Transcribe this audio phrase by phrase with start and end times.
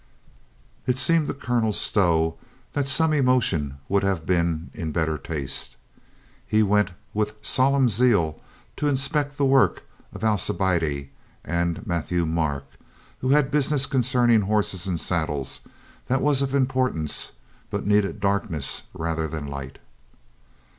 [0.87, 2.35] ..."It seemed to Colonel Stow
[2.73, 5.77] that some emotion would have been in better taste.
[6.47, 8.41] He went with solemn zeal
[8.77, 11.11] to inspect the work of Alcibiade
[11.45, 12.65] and Matthieu Marc,
[13.19, 15.61] who had business concerning horses and saddles
[16.07, 17.33] that was of importance,
[17.69, 19.77] but needed darkness rather than light.